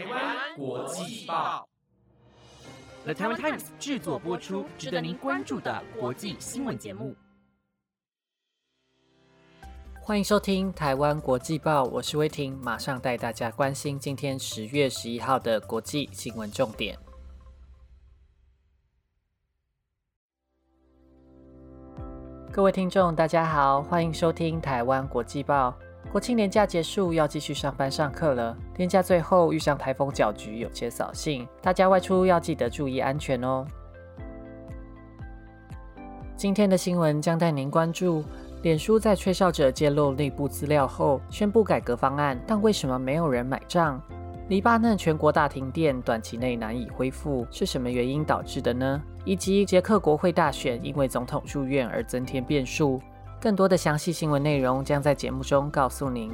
[0.00, 1.68] 台湾国际报
[3.04, 7.14] ，The Taiwan Times 制作播出，值得您关注的国际新闻节目。
[10.00, 16.98] 欢迎收听台湾国际报，我是威婷，马上带大家关心今天十月十一号的国际新闻重点。
[22.50, 25.78] 各位听众，大家好，欢迎收听台湾国际报。
[26.10, 28.56] 国庆年假结束，要继续上班上课了。
[28.76, 33.64] 年假最后遇上台风搅局，有些扫兴，大家外出要记得注意安全哦。
[36.36, 38.24] 今天的新闻将带您关注：
[38.62, 44.02] 脸书在吹哨者揭露内部资料后，宣布改革方案，但为什么没有人买账？
[44.48, 49.00] 黎巴嫩全国大停电，短期内难以恢复，是什么原因导致的呢？
[49.24, 53.00] 以及捷克国会大选因为总统住院而增添变数。
[53.40, 56.30] 更多的详细新闻内容将在节目中告诉您。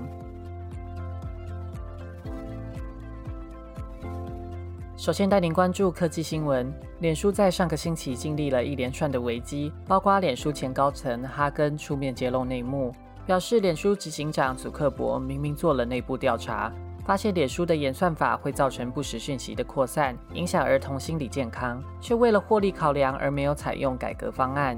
[4.97, 6.73] 首先带您关注科技新闻。
[6.99, 12.93] 脸书在上个星期经历了一连串的危机，包括脸书前高层哈根出面揭露内幕，
[13.25, 16.73] 表示脸书执行长祖克伯明明做了内部调查，
[17.05, 24.77] 发现脸书的演算法会造成不实讯息的扩散，影响儿童心理健康，却为了获利考量而没有采用改革方案。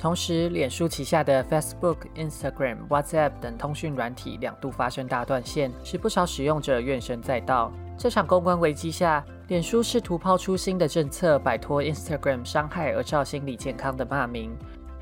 [0.00, 7.70] 同时，脸书旗下的 Facebook、Instagram、WhatsApp 等通讯软体两度发生大断线，使不少使用者怨声载道。
[7.98, 14.56] 这场公关危机下，脸书试图抛出新的政策，摆脱 Instagram 伤害而造心理健康的骂名。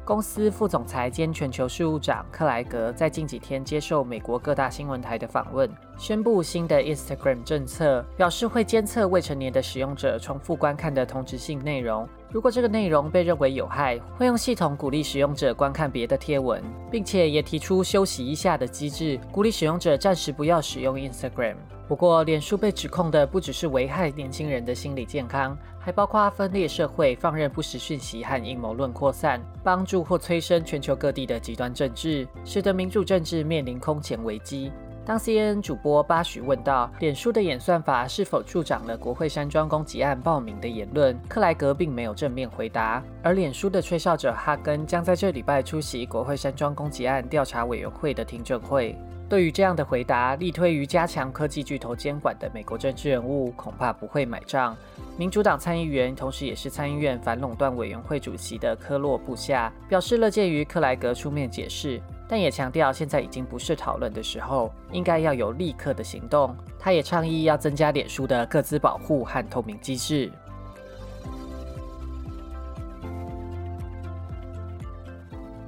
[0.08, 12.08] 公司副总裁兼全球事务长克莱格在近几天接受美国各大新闻台的访问，宣布新的 Instagram 政策，表示会监测未成年的使用者重复观看的同质性内容。
[12.32, 21.56] 如果这个内容被认为有害，会用系统鼓励使用者观看别的贴文，并且也提出休息一下的机制，鼓励使用者暂时不要使用 Instagram。
[21.88, 34.70] 不过，脸书被指控的不只是危害年轻人的心理健康，还包括分裂社会、放任不实讯息和阴谋论扩散，帮助或催生全球各地的极端政治，使得民主政治面临空前危机。
[35.06, 43.02] 当 CNN 主播巴许问到脸书的演算法是否助长了国会山庄攻击案报名的言论，克莱格并没有正面回答。
[43.22, 48.94] 而脸书的吹哨者哈根将在这礼拜出席国会山庄攻击案调查委员会的听证会。
[49.28, 54.74] 对于这样的回答，力推于加强科技巨头监管的美国政治人物恐怕不会买账。
[55.18, 62.00] 民主党参议员，同时也是参议院反垄断委员会主席的科洛部下表示乐见于克莱格出面解释。
[62.26, 66.56] 但也强调，现在已经不是讨论的时候，应该要有立刻的行动。
[66.78, 70.30] 他也倡议要增加脸书的各自保护和透明机制。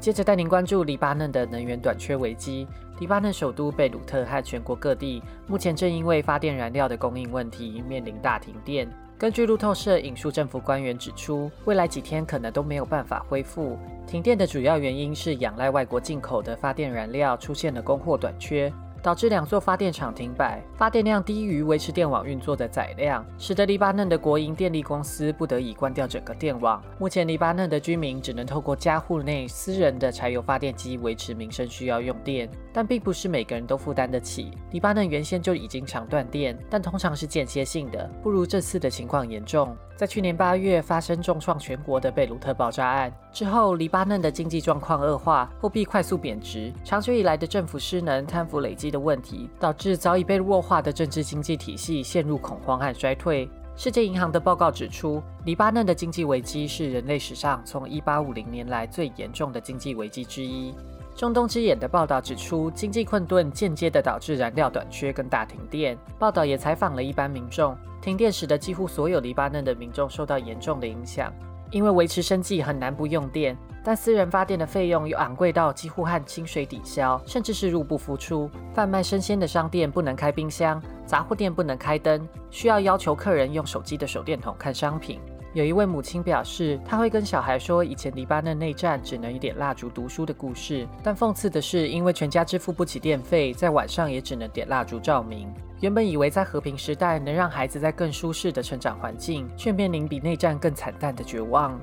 [0.01, 2.67] 接着带您关注黎巴嫩的能源短缺危机。
[3.01, 8.89] 黎巴嫩首都贝鲁特和全国各地目前正因为发电燃料的供应问题面临大停电。
[9.19, 13.79] 根据路透社引述政府官员指出，未来几天可能都没有办法恢复。
[14.07, 18.73] 停电的主要原因是仰赖外国进口的发电燃料出现了供货短缺。
[19.03, 26.83] 导致两座发电厂停摆，发电量低于维持电网运作的载量，使得黎巴嫩的国营电力公司不得已关掉整个电网。
[26.99, 34.51] 目前，黎巴嫩的居民只能透过家户内私人的柴油发电机维持民生需要用电，但并不是每个人都负担得起。
[34.73, 39.77] 黎巴嫩原先就已经常断电，但通常是间歇性的，不如这次的情况严重。
[39.97, 53.49] 在去年八月发生重创全国的贝鲁特爆炸案之后，黎巴嫩的经济状况恶化，货币快速贬值，长久以来的政府失能、贪腐累积的问题，导致早已被弱化的政治经济体系陷入恐慌和衰退。
[53.77, 60.75] 世界银行的报告指出，黎巴嫩的经济危机是人类史上从1850年来最严重的经济危机之一。
[61.15, 65.97] 中东之眼的报道指出，经济困顿间接的导致燃料短缺跟大停电。
[66.19, 71.33] 报道也采访了一般民众，停电使得几乎所有黎巴嫩的民众受到严重的影响，
[71.71, 73.57] 因为维持生计很难不用电。
[73.83, 78.51] 但私人发电的费用又昂贵到几乎和清水抵消，甚至是入不敷出。
[78.75, 85.21] 贩卖生鲜的商店不能开冰箱，杂货店不能开灯，需要要求客人用手机的手电筒看商品。
[85.53, 90.87] 有一位母亲表示，她会跟小孩说以前黎巴嫩内战只能一点蜡烛读书的故事。
[91.03, 95.53] 但讽刺的是，因为全家支付不起电费，在晚上也只能点蜡烛照明。
[95.81, 101.81] 原本以为在和平时代能让孩子在更舒适的成长环境，却面临比内战更惨淡的绝望。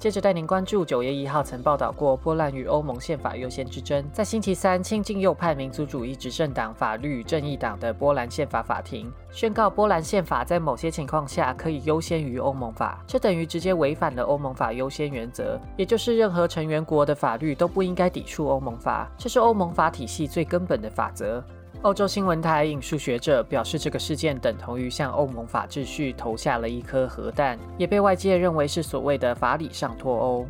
[0.00, 4.02] 接着带您关注九月一号曾报道过波兰与欧盟宪法优先之争。
[4.14, 21.44] 在星期三，亲近右派民族主义执政党法律与正义党的波兰宪法法庭宣告，波兰宪法在某些情况下可以优先于欧盟法，这等于直接违反了欧盟法优先原则，也就是任何成员国的法律都不应该抵触欧盟法，这是欧盟法体系最根本的法则。
[21.82, 30.46] 欧洲新闻台引述学者表示，这个事件等同于向欧盟法秩序投下了一颗核弹，也被外界认为是所谓的法理上脱欧。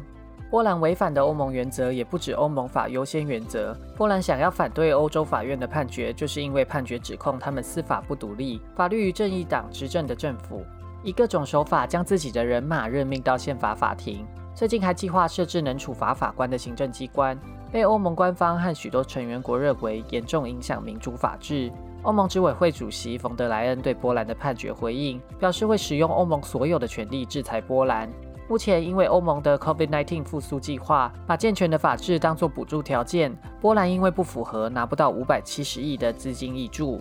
[0.51, 3.73] 波兰违反的欧盟原则也不止欧盟法优先原则。
[3.97, 10.65] 波兰想要反对欧洲法院的判决，就是因为判决指控他们司法不独立，法律与正义党执政的政府
[11.05, 14.27] 以各种手法将自己的人马任命到宪法法庭。
[14.53, 17.39] 最近还计划设置能处罚法官的行政机关。
[17.73, 21.71] 被欧盟官方和许多成员国认为严重影响民主法治。
[22.03, 28.11] 欧盟执委会主席冯德莱恩对波兰的判决回应，表示会使用欧盟所有的权力制裁波兰。
[28.49, 37.01] 目前，因为欧盟的 COVID-19 复苏计划把健全的法治当作补助条件，波兰因为不符合，拿不到五百七十亿的资金益助。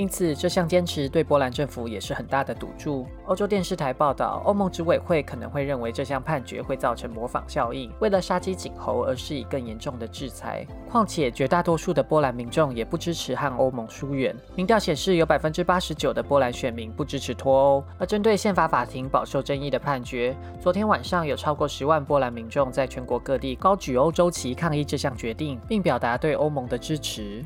[0.00, 3.06] 因此，这项坚持对波兰政府也是很大的赌注。
[3.26, 10.66] 欧洲电视台报道，欧盟执委会可能会认为这项判决会造成模仿效应，为了杀鸡儆猴而施以更严重的制裁。
[10.88, 14.34] 况且，绝大多数的波兰民众也不支持和欧盟疏远。
[14.56, 17.84] 民调显示，有百分之八十九的波兰选民不支持脱欧。
[17.98, 27.44] 而针对宪法法庭饱受争议的判决，昨天晚上有超过十万波兰民众在全国各地高举欧洲旗抗议这项决定，并表达对欧盟的支持。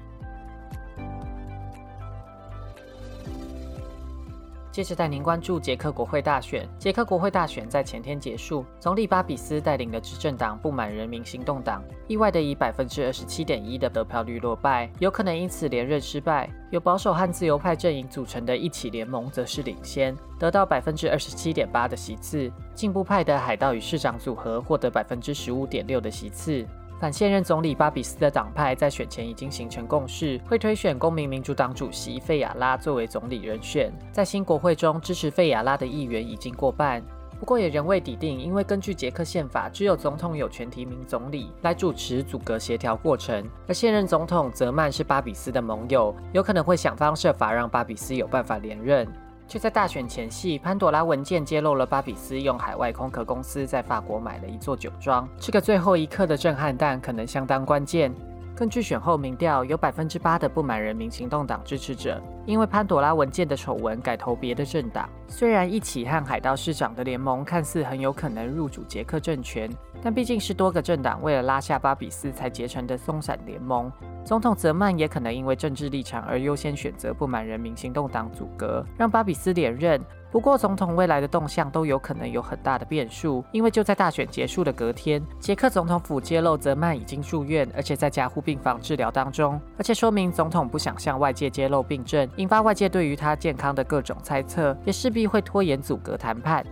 [4.74, 6.68] 接着带您关注捷克国会大选。
[6.80, 16.50] 捷克国会大选在前天结束，总理巴比斯带领的执政党不满人民行动党意外的以百分之二十七点一的得票率落败，有可能因此连任失败。
[16.72, 22.50] 由保守和自由派阵营组成的一起联盟则是领先，得到百分之二十七点八的席次。
[22.74, 26.66] 进步派的海盗与市长组合获得百分之十五点六的席次。
[27.04, 33.92] 反现任总理巴比斯的党派在选前已经形成共识，会推选公民民主党主席费亚拉作为总理人选。
[34.10, 37.02] 在新国会中，支持费亚拉的议员已经过半，
[37.38, 43.46] 不过也仍未抵定，因为根据捷克宪法，只有总统有权提名总理来主持组阁协调过程。
[43.68, 49.06] 而现任总统泽曼是巴比斯的盟友，有可能会想方设法让巴比斯有办法连任。
[49.54, 55.28] 就在大选前夕，潘朵拉文件揭露了巴比斯用海外空壳公司在法国买了一座酒庄。
[55.38, 58.12] 这个最后一刻的震撼弹可能相当关键。
[58.56, 65.08] 根据选后民调，有百分之八的不满人民行动党支持者因为潘朵拉文件的丑闻改投别的政党。
[65.26, 69.68] 虽然一起和海盗市长的联盟看似很有可能入主捷克政权，
[70.00, 73.90] 但毕竟是多个政党为了拉下巴比斯才结成的松散联盟。
[74.24, 80.00] 总统泽曼也可能因为政治立场而优先选择不满人民行动党阻隔，让巴比斯连任。
[80.34, 96.66] 不过，总统未来的动向都有可能有很大的变数，因为就在大选结束的隔天，捷克总统府揭露泽曼已经住院，而且在加护病房治疗当中，而且说明总统不想向外界揭露病症，引发外界对于他健康的各种猜测，也势必会拖延阻隔谈判。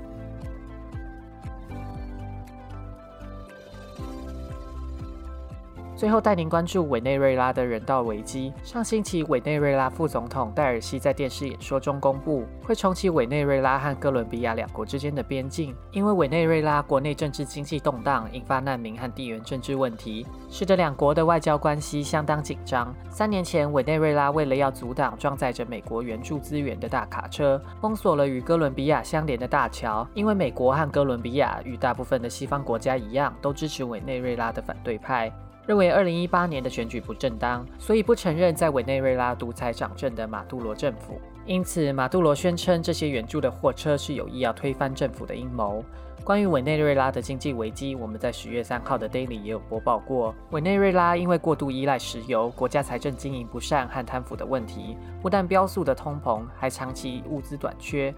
[6.02, 8.52] 最后带您关注委内瑞拉的人道危机。
[8.64, 22.93] 上星期，委内瑞拉副总统戴尔西在电视演说中公布，会重启委内瑞拉和哥伦比亚两国之间的边境，因为委内瑞拉国内政治经济动荡，引发难民和地缘政治问题，使得两国的外交关系相当紧张。
[23.08, 35.32] 三年前，委内瑞拉为了要阻挡装载着美国援助资源的大卡车，封锁了与哥伦比亚相连的大桥，因为美国和哥伦比亚与大部分的西方国家一样，都支持委内瑞拉的反对派。
[35.66, 41.20] 认为二零一八年的选举不正当，所以不承认在委内瑞拉独裁掌政的马杜罗政府。
[41.46, 45.84] 因此，马杜罗宣称这些援助的货车是有意要推翻政府的阴谋。
[46.24, 50.32] 关于委内瑞拉的经济危机，我们在十月三号的 Daily 也有播报过。
[50.50, 58.14] 委内瑞拉因为过度依赖石油、国家财政经营不善和贪腐的问题，不但飙速的通膨，还长期物资短缺。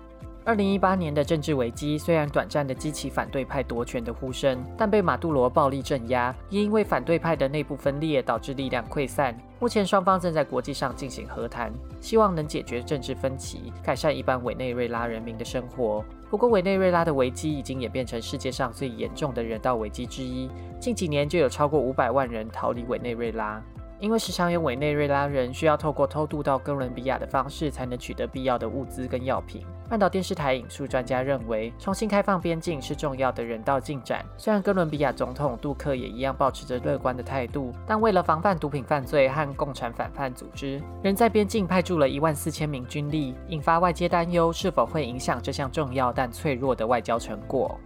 [0.46, 9.34] 二零一八年的政治危机虽然短暂的激起反对派夺权的呼声，但被马杜罗暴力镇压，也因为反对派的内部分裂导致力量溃散。
[9.58, 16.04] 目前双方正在国际上进行和谈，希望能解决政治分歧，改善一般委内瑞拉人民的生活。
[16.28, 23.62] 不过，委内瑞拉的危机已经演变成世界上最严重的人道危机之一，近几年就有超过五百万人逃离委内瑞拉。
[23.98, 29.64] 因为时常有委内瑞拉人需要透过偷渡到哥伦比亚的方式，才能取得必要的物资跟药品。
[29.86, 34.24] 半岛电视台引述专家认为，重新开放边境是重要的人道进展。
[34.36, 47.78] 虽然哥伦比亚总统杜克也一样保持着乐观的态度，但为了防范毒品犯罪和共产反叛组织，仍在边境派驻了一万四千名军力，引发外界担忧是否会影响这项重要但脆弱的外交成果。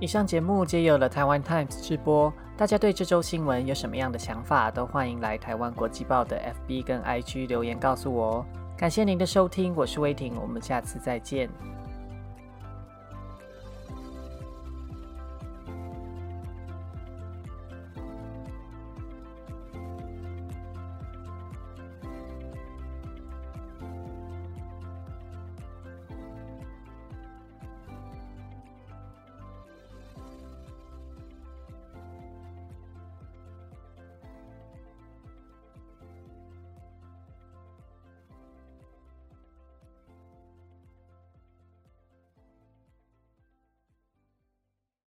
[0.00, 2.32] 以上节目皆有了台湾 Times 直播。
[2.56, 8.46] 大家对这周新闻有什么样的想法，都欢迎来台湾国际报的 FB 跟 IG 留言告诉我哦。
[8.76, 11.50] 感谢您的收听，我是威婷，我们下次再见。